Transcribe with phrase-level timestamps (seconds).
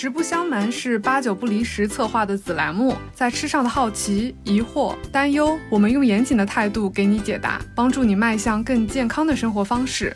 [0.00, 10.14] 实不相瞒是八九不离十策划的子栏目，在吃上的好奇、疑惑、担忧，我们用严谨的态度给你解答，帮助你迈向更健康的生活方式。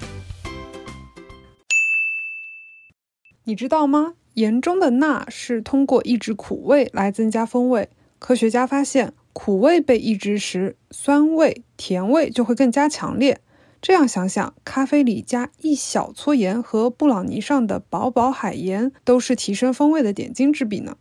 [3.42, 4.14] 你知道吗？
[4.34, 7.88] 盐中的钠是通过抑制苦味来增加风味。
[8.20, 13.40] 科学家发现，苦味被抑制时，酸味、甜味就会更加强烈。
[13.82, 20.96] 这样想想，咖啡里加一小撮盐和布朗尼上的薄薄海盐，都是提升风味的点睛之笔呢。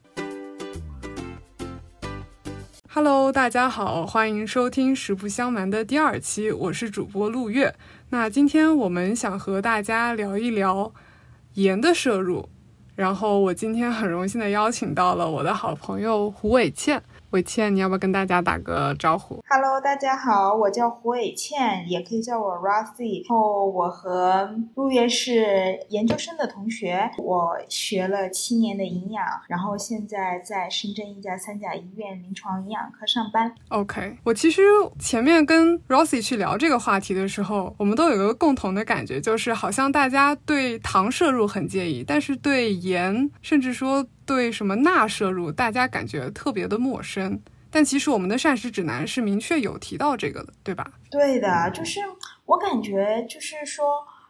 [2.90, 7.76] Hello，大家好，欢迎收听《实不相瞒》的第二期，我是主播陆月。
[8.10, 10.92] 那今天我们想和大家聊一聊
[11.54, 12.50] 盐的摄入，
[12.96, 17.04] 然后我今天很荣幸的邀请到了我的好朋友胡伟倩。
[17.32, 23.22] 伟倩，你要不要跟大家打个招呼？Hello，大家好，我叫胡伟倩，也可以叫我 Rosie。
[23.22, 33.56] 然后我和陆月是研究生的同学，我学了七年的营养，然后现在在深圳一家三甲医院临床营养科上班。
[33.70, 34.62] OK，我其实
[35.00, 44.06] 前面跟 Rosie 去聊这个话题的时候，我们都有一个共同的感觉，就是好像大家对糖摄入很介意，但是对盐，甚至说。
[44.34, 47.38] 对什么钠摄入，大家感觉特别的陌生，
[47.70, 50.90] 但其实我们的膳食指南是明确有提到这个的，对吧？
[51.10, 52.00] 对的，就是
[52.46, 53.86] 我感觉就是说，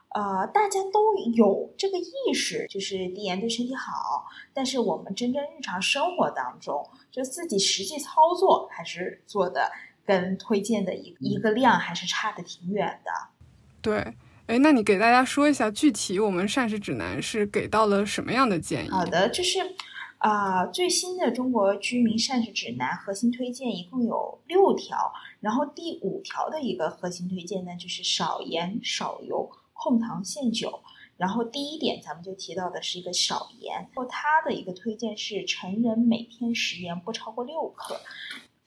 [0.09, 9.71] 呃，大家都有这个意识，就是低盐对身体好，但是我们真正日常生活当中，就自己实际操作还是做的
[10.03, 13.11] 跟推荐的一一个量还是差的挺远的。
[13.83, 14.15] 对。
[14.47, 18.89] 哎，那你给大家说一下具体我们膳食指南是给到了什么样的建议？
[18.89, 19.59] 好的，就是，
[20.21, 30.83] 啊，最新的中国居民膳食指南核心推荐一共有六条，然后第五条的一个核心推荐呢，就是少盐少油控糖限酒。
[31.17, 37.99] 然后第一点咱们就提到的是一个少盐，然后它的一个推荐是成人每天食盐不超过六克。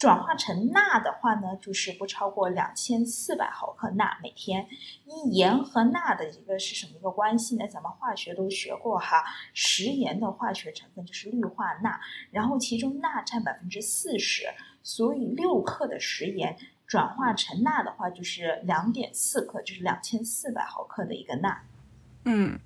[0.05, 4.68] 转化成钠的话呢，就是不超过两千四百毫克钠每天。
[5.06, 7.67] 一盐和钠的一个是什么一个关系呢？
[7.67, 9.24] 咱们化学都学过哈，
[9.55, 11.98] 食盐的化学成分就是氯化钠，
[12.30, 14.42] 然后其中钠占百分之四十，
[14.83, 16.55] 所以六克的食盐
[16.86, 21.62] 转化成钠的话就是两点四克，就是两千四百毫克的一个钠。
[22.27, 22.61] 嗯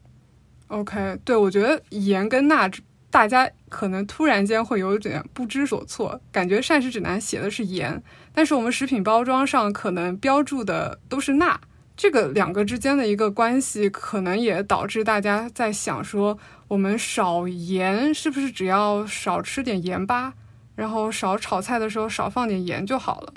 [0.66, 2.68] ，OK，对我觉得盐跟钠。
[3.10, 8.02] 大家可能突然间会有点不知所措，感觉膳食指南写的是盐，
[8.34, 11.58] 但是我们食品包装上可能标注的都是钠，
[11.96, 16.38] 这个两个之间的一个关系，可能也导致大家在想说，
[16.68, 20.34] 我们少盐是不是只要少吃点盐巴，
[20.76, 23.32] 然后少炒菜的时候少放点盐就好了？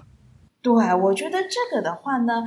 [0.61, 2.43] 对，我觉得这个的话呢。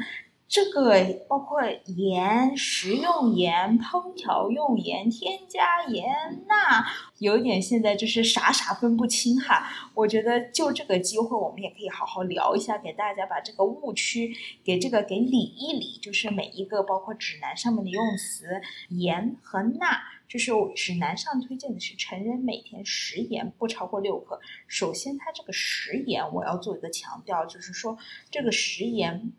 [0.54, 6.06] 这个包括盐、食用盐、烹调用盐、添加盐，
[6.46, 6.86] 钠，
[7.18, 9.68] 有点现在就是啥啥分不清哈。
[9.94, 14.32] 我觉得就这个机会，我们也可以好好聊一下，给大家把这个误区
[14.62, 15.98] 给这个给理一理。
[16.00, 18.46] 就是每一个包括指南上面的用词，
[18.90, 24.38] 盐和钠，就是指南上推荐的是成人每天食盐不超过六克。
[24.68, 27.98] 首先，它这个食盐我要做一个强调，就是说
[28.30, 29.32] 这个食盐。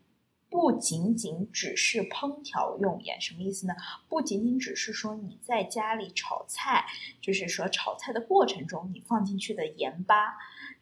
[0.48, 3.74] 不仅仅只是烹调用盐，什么意思呢？
[4.08, 6.86] 不仅仅只是说你在家里炒菜，
[7.20, 10.36] 就是说炒菜的过程中你放进去的盐巴，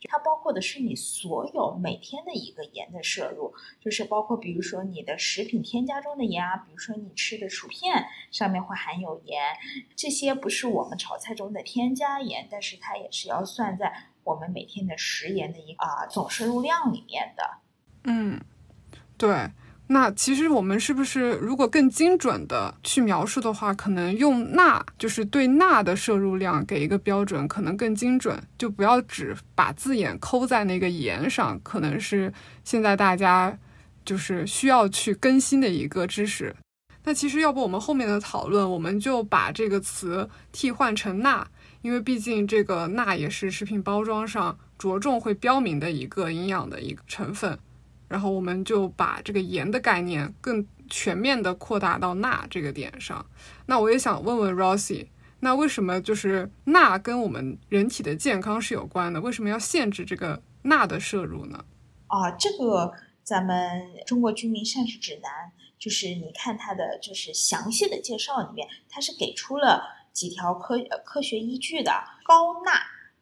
[0.09, 9.43] 它包括的是你所有每天的一个盐的摄入，就是包括比如说你的食品添加中的盐啊，比如说你吃的薯片上面会含有盐，
[9.97, 17.59] 这些不是我们炒菜中的添加盐，但是它也是要算在我们每天的食盐的一个啊总摄入量里面的。
[18.05, 18.41] 嗯。
[19.17, 19.51] 对，
[19.87, 32.33] 那其实我们是不是如果更精准的去描述的话，可能用钠，就是对钠的摄入量给一个标准，可能更精准，就不要只把字眼抠在那个盐上，可能是
[32.65, 33.57] 现在大家
[34.05, 36.55] 就是需要去更新的一个知识。
[37.05, 41.47] 那其实要不我们后面的讨论，我们就把这个词替换成钠，
[41.83, 47.59] 因为毕竟这个钠也是食品包装上着重会标明的一个营养的一个成分。
[48.09, 53.25] 然后我们就把这个盐的概念更全面的扩大到钠这个点上。
[53.67, 55.07] 那我也想问问 Rosie，
[55.41, 59.21] 那为什么就是钠跟我们人体的健康是有关的？
[59.21, 61.65] 为什么要限制这个钠的摄入呢？
[62.07, 62.93] 啊，这个
[63.23, 65.31] 咱们中国居民膳食指南，
[65.79, 71.93] 就是你看它的就是详细的介绍里面，它是给出了几条科科学依据的。
[72.25, 72.71] 高钠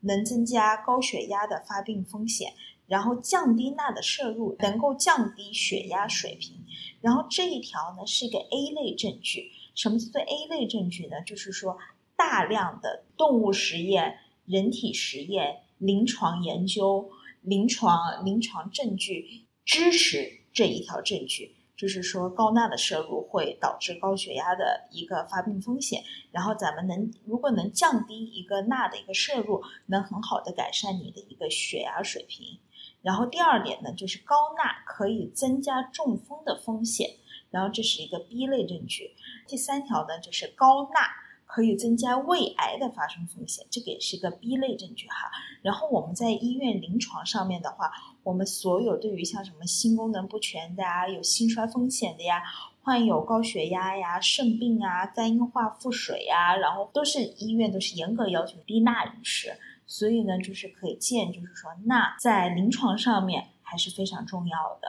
[0.00, 2.52] 能增加高血压的发病风险。
[2.92, 6.62] 然后降低钠的摄入，能够降低血压水平。
[7.00, 9.50] 然后这一条呢是一个 A 类证据。
[9.74, 11.22] 什么叫做 A 类证据呢？
[11.24, 11.78] 就是说
[12.14, 14.16] 大大量的动物实验、
[14.46, 17.10] 人体实验、临床研究、
[17.42, 21.54] 临床临床证据支持这一条证据。
[21.76, 26.02] 就是说，高钠的摄入会导致高血压的一个发病风险。
[26.30, 32.58] 然后，咱们能如果能降低一个钠的一个摄入，能很好的改善你的一个血压水平。
[33.02, 37.10] 然后第二点呢，就是高钠可以增加中风的风险。
[37.50, 39.10] 然后这是一个 B 类证据。
[39.46, 41.00] 第三条呢，就是高钠。
[41.44, 45.30] 可以增加胃癌的发生风险，这个也是一个 B 类证据哈。
[45.60, 52.42] 然后我们在医院临床上面的话，我们所有对于像什么心功能不全的啊，有心衰风险的呀，
[52.80, 59.54] 患有高血压呀、肾病啊、肝硬化腹水呀，然后都是医院都是严格要求低钠饮食。
[59.92, 64.88] 所以呢，就是可见，就是说钠在临床上面还是非常重要的，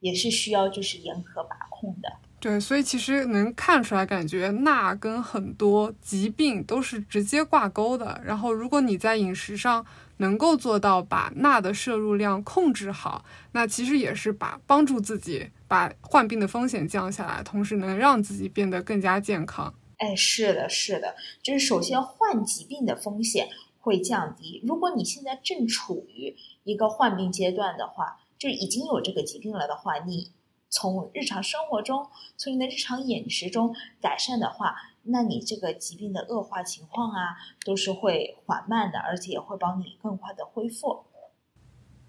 [0.00, 2.12] 也是需要就是严格把控的。
[2.38, 8.20] 对，所以其实能看出来，感觉钠跟很多疾病都是直接挂钩的。
[8.22, 9.82] 然后，如果你在饮食上
[10.18, 19.72] 能够做到把钠的摄入量控制好，那其实也是把帮助自己把患病的风险降下来，同时能让自己变得更加健康。
[19.96, 23.48] 哎，是的，是的，就是首先患疾病的风险
[23.84, 24.60] 会降低。
[24.66, 26.34] 如果你现在正处于
[26.64, 30.32] 一个患病阶段的话，就已经有这个疾病了的话，你。
[30.70, 41.04] 从日常生活中，从你的日常饮食中改善的话，那你这个疾病的恶化情况啊，都是会缓慢的，而且也会帮你更快的恢复。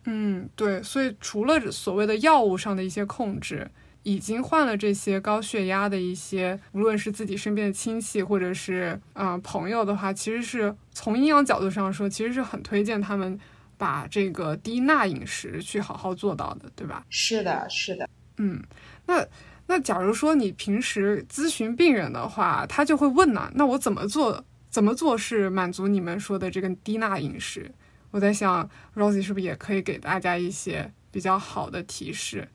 [0.05, 3.69] 嗯，对，所以除了所谓的药物上的一些控制，
[4.05, 13.37] 已经患了这些高血压的一些，无论是自己身边的亲戚或者是嗯朋友的话，其实是从营养角度上说，其实是很推荐他们
[13.77, 17.03] 把这个低钠饮食去好好做到的，对吧？
[17.09, 18.07] 是的，是的。
[18.37, 18.63] 嗯，
[19.07, 19.25] 那
[19.65, 24.45] 那假如说你平时咨询病人的话，他就会问呢，那我怎么做？
[24.69, 27.71] 怎么做是满足你们说的这个低钠饮食？
[28.11, 32.47] 我在想，Rosie 是不是也可以给大家一些比较好的提示？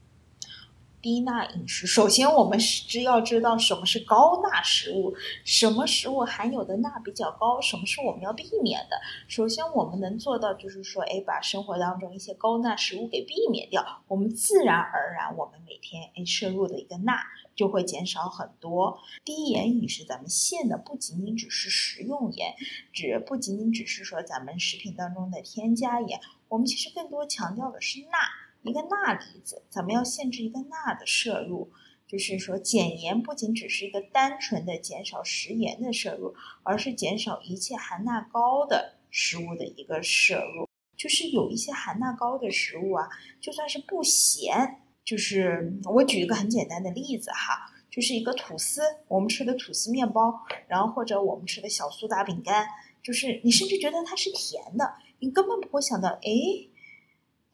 [1.02, 5.14] 低钠饮食，首先我们是要知道什么是高钠食物，
[5.44, 8.96] 什么食物含有的钠比较高，什么是我们要避免的。
[9.26, 17.14] 首先我们能做到就是说，哎，把生活当中一些高钠食物给避免掉，我们自然而然，我们每天哎摄入的一个钠
[17.56, 18.98] 就会减少很多。
[19.24, 22.54] 低盐饮食，咱们限的不仅仅只是食用盐，
[22.92, 28.18] 只不仅仅只是说咱们食品当中的添加盐，我们其实更多强调的是钠。
[28.62, 31.70] 一个钠离子，咱们要限制一个钠的摄入，
[32.06, 40.68] 就是说减盐不仅只是一个单纯的减少食盐的摄入，而是减少一切含钠高的食物的一个摄入。
[40.94, 43.08] 就是有一些含钠高的食物啊，
[43.40, 50.34] 就算是不咸，就是我举一个很简单的例子哈，就是一个吐司，我们吃的吐司面包，
[50.68, 52.68] 然后或者我们吃的小苏打饼干，
[53.02, 56.68] 就是你甚至觉得它是甜的，你根本不会想到，哎。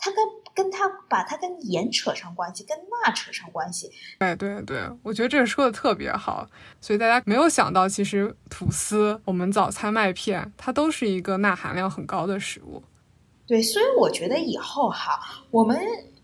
[0.07, 0.25] 它跟
[0.55, 3.91] 跟它把它跟盐扯上关系，跟钠扯上关系。
[4.19, 6.49] 哎，对对，我觉得这个说的特别好。
[6.81, 12.81] 所以大家没有想到，其实吐司、我们早餐麦片，它都是一个钠含量很高的食物。
[13.47, 15.21] 对，所以我觉得以后哈，
[15.51, 15.77] 我们。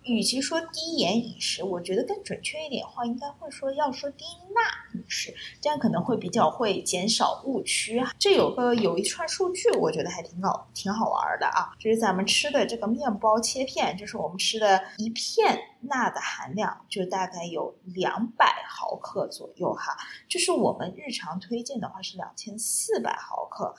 [0.05, 4.61] 与其说低盐饮食，我觉得更准确一点的话，应该会说要说低钠
[4.99, 8.03] 饮食，这样可能会比较会减少误区。
[8.19, 11.73] 这有个有一串数据，我觉得还挺好，挺好玩的啊。
[11.79, 19.97] 就是咱们吃的这个面包切片，就是我们吃的一片钠的含量，就大概有两百毫克左右哈。
[20.29, 23.75] 就是我们日常推荐的话是两千四百毫克，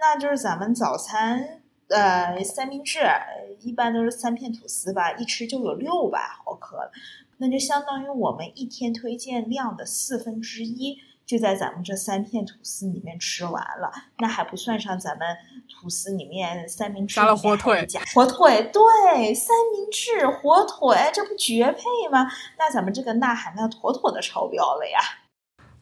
[0.00, 1.62] 那就是咱们早餐。
[1.88, 3.00] 呃，三明治
[3.60, 6.92] 一般都是三片吐司吧，一吃就有六百毫克了，
[7.38, 13.90] 那就相当于我们一天推荐量的四分之一，就在咱们这三片吐司里面吃完了。
[14.18, 22.28] 那还不算上咱们吐司里面三明治加了火腿，火腿对，三明治火腿，这不绝配吗？
[22.58, 24.98] 那咱们这个钠含量妥妥的超标了呀。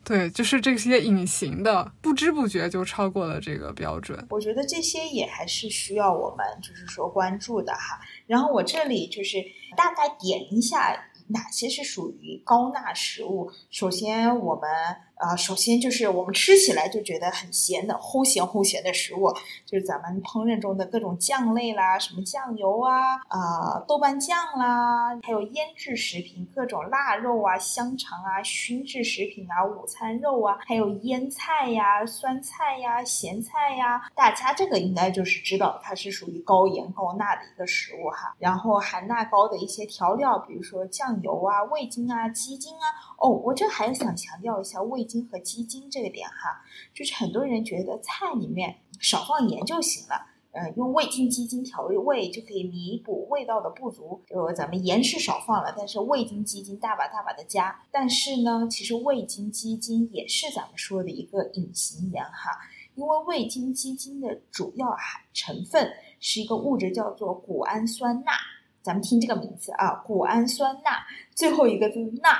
[0.06, 4.24] 对，就是这些隐形的，不知不觉就超过了这个标准。
[4.30, 7.98] 我觉得这些也还是需要我们就是说关注的哈。
[8.28, 9.38] 然后我这里就是
[9.76, 10.96] 大概点一下
[11.26, 13.50] 哪些是属于高钠食物。
[13.70, 14.70] 首先我们。
[15.16, 19.32] 啊，首先就是我们吃起来就觉得很咸的，齁咸齁咸的食物，
[19.64, 38.36] 就是咱们烹饪中的各种酱类啦，什么酱油啊，啊豆瓣酱啦，还有腌制食品，各种腊肉啊、香肠啊、熏制食品啊、午餐肉啊，还有腌菜呀、酸菜呀、咸菜呀，大家这个应该就是知道它是属于高盐高钠的一个食物哈。
[38.38, 42.84] 然后含钠高的一些调料，比如说酱油啊、味精啊、鸡精啊。
[43.16, 45.05] 哦，我这还想强调一下味。
[45.06, 50.26] 精和鸡精这个点哈，就是很多人觉得菜里面少放盐就行了。
[50.52, 54.22] 呃，用味精、鸡精调味就可以弥补味道的不足。
[54.26, 57.78] 就咱们盐是少放了，但是味精、鸡精大把大把的加。
[57.90, 62.52] 但是呢，其实味精、鸡精也是咱们说的一个隐形盐哈，
[62.94, 68.32] 因为味精、鸡精的主要含成分是一个物质叫做谷氨酸钠。
[68.80, 72.30] 咱们听这个名字啊，谷氨酸钠，最后一个字钠。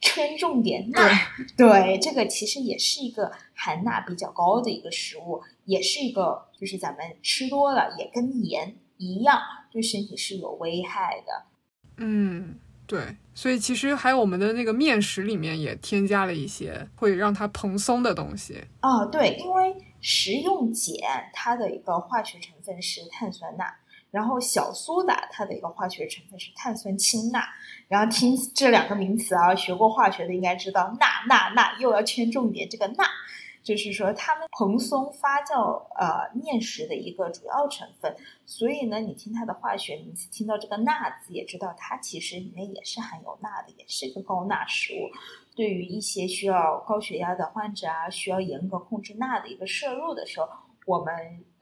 [0.00, 1.00] 圈重点钠，
[1.56, 9.40] 对这个其实也是一个含钠比较高的一个食物，也是一个就是咱们吃多了也跟盐一样，
[9.72, 11.42] 对身体是有危害的。
[11.96, 18.62] 嗯，对，所以其实还有我们的那个面食里面也添加了一些会让它蓬松的东西。
[18.82, 23.64] 哦，对，因为食用碱它的一个化学成分是碳酸钠。
[24.10, 27.44] 然后小苏打它的一个化学成分是碳酸氢钠，
[27.88, 33.04] 然后听这两个名词啊，学过化学的应该知道钠钠钠又要圈重点，这个钠
[33.62, 45.10] 就是说它们蓬松发酵呃面食的一个主要成分，所以呢，你听它的化学名词，听到这个钠字也知道它其实里面也是含有钠的，也是一个高钠食物。
[45.54, 50.48] 对于一些需要高血压的患者啊，需要严格控制钠的一个摄入的时候，
[50.86, 51.14] 我们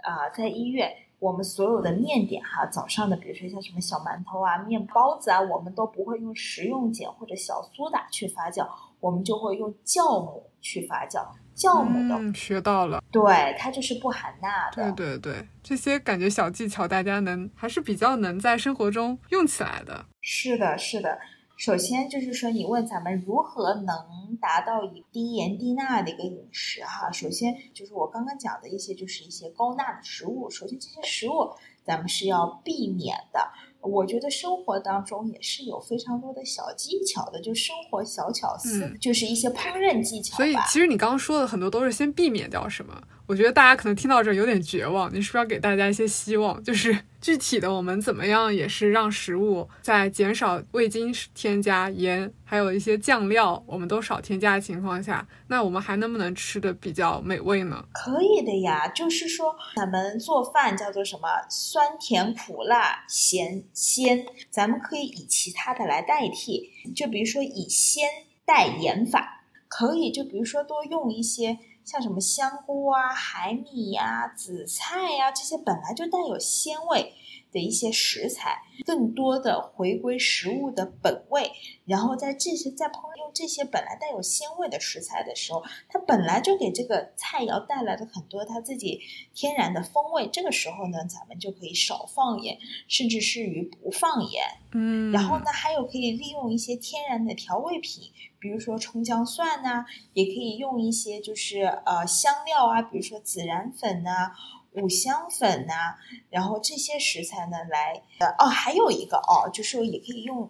[0.05, 0.95] 啊在医院。
[1.27, 8.65] 我们所有的面点哈，早上的比如说像什么小馒头啊、面包子啊，我们都不会用食用碱或者小苏打去发酵，
[9.01, 11.27] 我们就会用酵母去发酵。
[11.57, 14.93] 酵母的学到了，对，它就是不含钠的。
[14.93, 20.05] 对对对，这些感觉小技巧大家能还是比较能在生活中用起来的。
[20.21, 21.19] 是的，是的。
[21.57, 27.11] 首先就是说，你问咱们如何能达到以低盐低钠的一个饮食哈？
[27.11, 30.51] 首先就是我刚刚讲的一些，就是一些高钠的食物。
[30.51, 31.51] 首先这些食物
[31.85, 33.41] 咱们是要避免的。
[33.81, 40.37] 我觉得生活当中也是有非常多的小技巧的，就生活小巧思，就是一些烹饪技巧。
[40.37, 43.01] 所以其实你刚刚说的很多都是先避免掉什么。
[43.27, 46.63] 我觉得大家可能听到这有点绝望，你是不是要给大家一些希望？
[46.63, 57.85] 就是具体的，我们怎么样也是让食物在减少味精添加、盐，还有一些酱料，我们都少添加的情况下，那我们还能不能吃的比较美味呢？
[57.95, 68.09] 可以的呀，就是说咱们做饭叫做什么酸甜苦辣咸鲜，咱们可以以其他的来代替，就比如说以鲜
[68.45, 71.59] 代盐法，可以就比如说多用一些。
[71.87, 77.15] 像什么香菇啊、海米呀、紫菜呀这些本来就带有鲜味
[77.53, 81.53] 的一些食材，更多的回归食物的本味。
[81.85, 89.01] 然后在这些在烹用这些本来带有鲜味的食材的时候，它本来就给这个菜肴带来了很多它自己
[89.33, 90.29] 天然的风味。
[90.33, 94.43] 这个时候呢，咱们就可以少放盐，甚至是于不放盐。
[94.73, 98.11] 嗯，然后呢，还有可以利用一些天然的调味品。
[98.47, 104.31] 比如说葱姜蒜呐，也可以用一些就是呃香料啊，比如说孜然粉呐、
[104.75, 105.97] 五香粉呐，
[106.31, 110.49] 然后这些食材呢来呃哦，还有一个哦，就是也可以用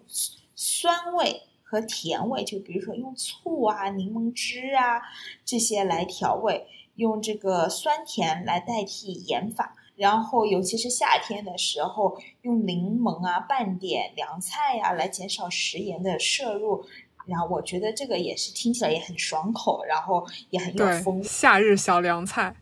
[0.55, 5.01] 酸味和甜味，就比如说用醋啊、柠檬汁啊
[5.43, 16.85] 这些来调味，用这个酸甜来代替盐法，然后尤其是夏天的时候，用柠檬啊拌点凉菜呀，来减少食盐的摄入。
[17.27, 21.23] 然后我觉得这个也是听起来也很爽口，然后也很有风。
[21.23, 22.55] 夏日小凉菜。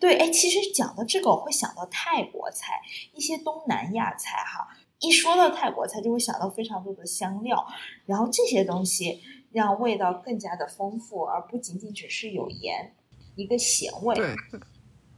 [0.00, 2.80] 对，哎，其实讲到这个，我会想到泰国菜，
[3.14, 4.68] 一些东南亚菜哈。
[5.00, 7.66] 一说到泰国菜，就会想到非常多的香料，
[8.06, 9.20] 然后这些东西
[9.52, 12.94] 让味道更加的丰富，而不仅仅只是有盐，
[13.34, 14.14] 一个咸味。
[14.16, 14.36] 对，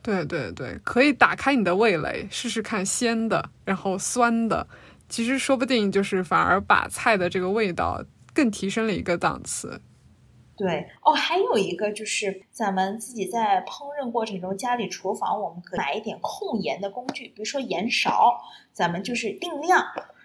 [0.02, 4.66] 对对对，可以打开你的味蕾，试试看鲜的，然后酸的，
[5.08, 8.02] 其实说不定就是反而把菜的这个味道。
[8.40, 9.82] 更提升了一个档次，
[10.56, 18.40] 对哦，还有一个就是咱们自己在烹饪过程中，家里厨房我们可以买一点控盐的工具，比如说盐勺，
[18.72, 19.84] 咱们就是定量，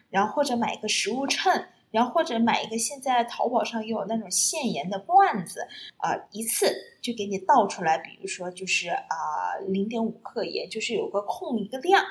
[0.09, 5.59] 然后或者买一个食物秤，然后或者买一个现在淘宝上也有那种限盐的罐子，
[5.97, 12.01] 啊，一次就给你倒出来，比如说就是啊零点五克盐，就是有个控一个量，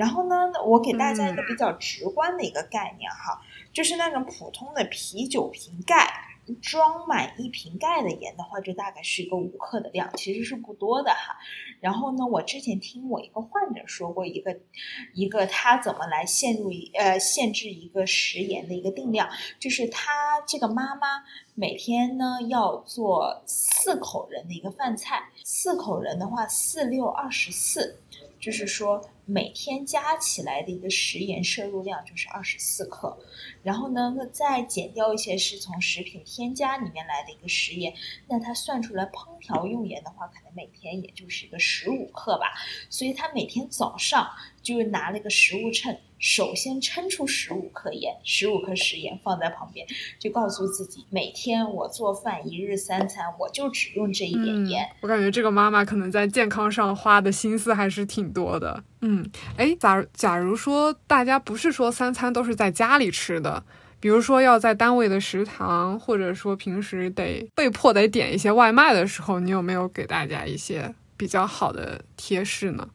[0.00, 3.38] 然后呢，我给大家一个比较直观的一个概念哈。
[3.70, 6.10] 就是那种普通的啤酒瓶盖
[6.62, 11.36] 装满一瓶盖的盐的话，就大概是一个五克的量，其实是不多的哈。
[11.80, 14.58] 然后呢，我之前听我一个患者说过一个
[15.12, 19.28] 一个他怎么来陷入呃限制一个食盐的一个定量，
[19.58, 21.22] 就是他这个妈妈
[21.54, 28.00] 每天呢要做四口人的一个饭菜，四口人的话四六二十四，
[28.40, 29.00] 就是说。
[29.26, 33.16] 每天加起来的一个食盐摄入量就是二十四克，
[33.62, 37.94] 然后呢，那再减掉一些是从食品添加里面来的一个食盐，
[38.26, 42.54] 那它算出来烹调用盐的话，可能每天也就是一个十五克吧。
[42.88, 44.28] 所以他每天早上
[44.64, 45.96] 就拿了一个食物秤。
[46.20, 49.86] 首先称出十五克盐，十五克食盐放在旁边，
[50.18, 54.86] 就告诉自己每天我做饭一日三餐，我就只用这一点盐。
[55.00, 58.84] 我感觉这个妈妈可能在健康上花的心思还是挺多的。
[59.00, 63.64] 嗯，哎，假假如说大家不是说三餐都是在家里吃的，
[63.98, 72.86] 比如说要在单位的食堂，或者说平时得被迫得点一些外卖的时候，你有没有给大家一些比较好的贴士呢？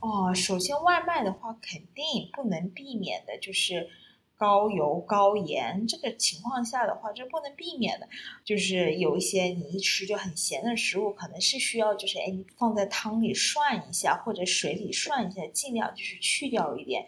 [0.00, 3.86] 哦，首先外卖的话，肯定不能避免的就是
[4.34, 5.86] 高油高盐。
[5.86, 8.08] 这个情况下的话，这不能避免的，
[8.42, 17.04] 就是有一些你一吃就很咸的食物，可能是需要就是哎，放在汤里涮一下，或者水里涮一下，尽量就是去掉一点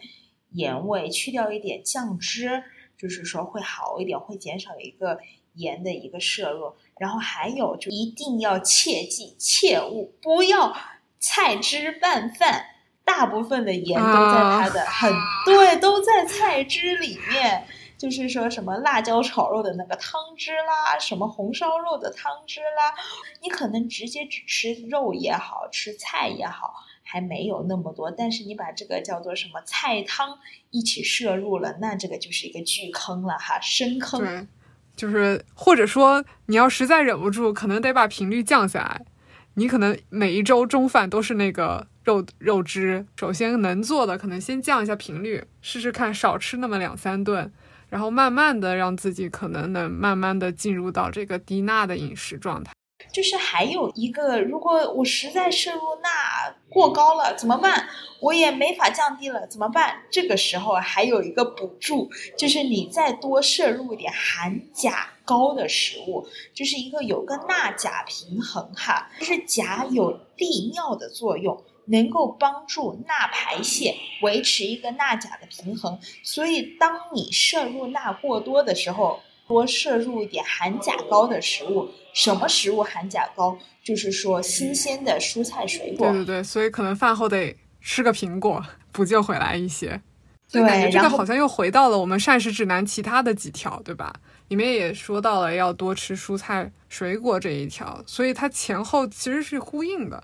[0.51, 2.63] 盐味，去掉一点酱汁，
[2.95, 5.19] 就是说会好一点，会减少一个
[5.55, 6.75] 盐的一个摄入。
[6.99, 10.77] 然后还有就一定要切记，切勿不要
[11.19, 12.67] 菜汁拌饭。
[13.03, 15.11] 大部分的盐都在它的很
[15.45, 17.65] 对，都在菜汁里面。
[17.95, 22.93] 就是说什么辣椒炒肉的那个汤汁啦，什么红烧肉的汤汁啦，
[23.41, 28.11] 你可能直接只吃肉也好吃菜也好，还没有那么多。
[28.11, 30.37] 但是你把这个叫做什么菜汤
[30.69, 34.19] 一起摄入了，那这个就是一个巨坑了哈，深坑。
[34.19, 34.47] 对，
[34.97, 39.05] 就是或者说你要实在忍不住，可能得把频率降下来。
[39.53, 41.87] 你可能每一周中饭都是那个。
[42.03, 47.51] 肉肉汁，首先能做的可能先降一下频率，试试看少吃那么两三顿，
[47.89, 52.71] 然后慢慢的让自己可能能慢慢的进入到这个低钠的饮食状态。
[53.11, 57.87] 就是还有一个，如果我实在摄入钠过高了怎么办？
[58.21, 60.03] 我也没法降低了怎么办？
[60.09, 71.61] 这个时候还有一个补助，就是你再多摄入一点含钾高的食物，就是一个有个钠钾平衡哈，就是钾有利尿的作用。
[71.85, 75.99] 能够帮助钠排泄，维持一个钠钾的平衡。
[76.21, 81.89] 所以，当你摄入钠过多的时候，多摄入一点含钾高的食物。
[82.13, 83.57] 什么食物含钾高？
[83.83, 86.07] 就是说新鲜的蔬菜水果。
[86.11, 90.01] 对对对，所以可能饭后得吃个苹果，补救回来一些。
[90.51, 94.13] 对，这个好像又回到了我们膳食指南其他的几条，对吧？
[94.49, 100.23] 里面也说到了要多吃蔬菜水果这一条，所以它前后其实是呼应的。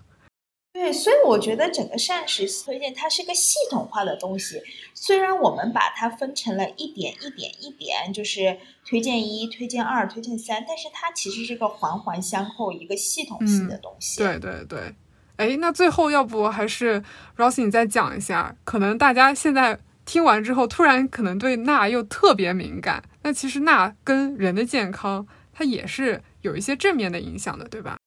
[0.79, 4.61] 对，所以我觉得整个膳食推荐它是个系统化的东西。
[4.93, 14.19] 虽然我们把它分成了一点一点一点，就是推荐一、推荐二、推荐三，但是它其实是个环环相扣、一个系统性的东西。
[14.23, 14.95] 对对对，
[15.35, 17.03] 哎，那最后要不还是
[17.35, 18.55] Rosie 你再讲一下？
[18.63, 23.03] 可能大家现在听完之后，突然可能对钠又特别敏感。
[23.23, 27.97] 那其实钠跟人的健康，它也是有一些正面的影响的，对吧？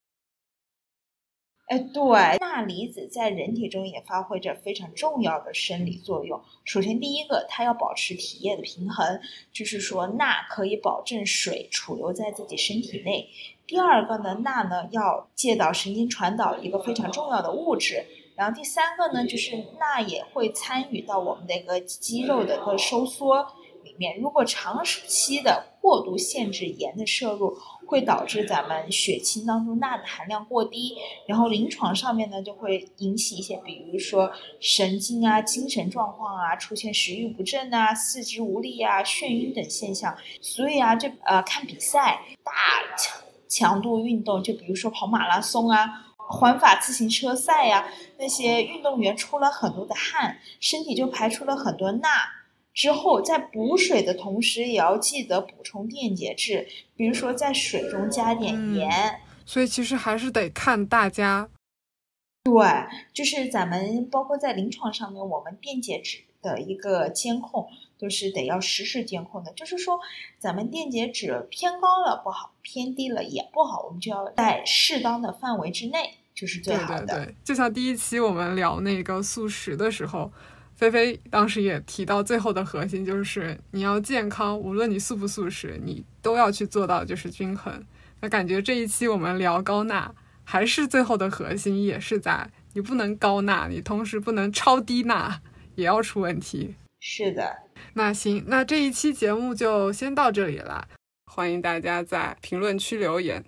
[1.66, 6.42] 哎，对，钠离子在人体中也发挥着非常重要的生理作用。
[6.64, 9.20] 首先，第一个，它要保持体液的平衡，
[9.52, 13.28] 就是说钠可以保证水储留在自己身体内。
[13.66, 18.04] 第二个呢，钠呢要借导神经传导一个非常重要的物质。
[18.34, 23.46] 然后第三个呢，就是钠也会参与到我们的一个肌肉的一个收缩
[23.98, 24.18] 面。
[24.20, 40.16] 如果长时期的过度限制盐的摄入，会导致咱们血清当中钠的含量过低，然后临床上面呢就会引起一些，比如说神经啊、精神状况啊，出现食欲不振啊、四肢无力啊、眩晕等现象。
[40.40, 42.52] 所以啊，这呃看比赛大
[42.96, 47.86] 强强度运动，就比如说跑马拉松啊、环法自行车赛呀，
[48.18, 52.08] 那些运动员出了很多的汗，身体就排出了很多钠。
[52.74, 59.20] 之后，在补水的同时，也要记得补充电解质，比如说在水中加点盐。
[59.44, 61.50] 所以其实还是得看大家。
[62.44, 62.52] 对，
[63.12, 69.52] 就是咱们包括在临床上面，我们电解质的一个监控都是得要实时监控的。
[69.52, 70.00] 就是说，
[70.38, 77.06] 咱们电解质偏高了不好，偏低了也不好，我们就要在适当的范围之内，就是最好的。
[77.06, 80.32] 对对对，就像第一期我们聊那个素食的时候。
[80.74, 87.84] 菲菲当时也提到，最后的核心就是你要健康，无论你素不素食，你都要去做到就是均衡。
[88.20, 95.40] 那感觉这一期我们聊高钠，还是最后的核心也是在你不能高钠，你同时不能超低钠，
[95.76, 96.74] 也要出问题。
[97.00, 97.56] 是的，
[97.94, 100.88] 那行，那这一期节目就先到这里了，
[101.26, 103.44] 欢迎大家在评论区留言。